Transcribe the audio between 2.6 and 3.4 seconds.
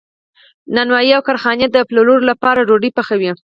ډوډۍ پخوي.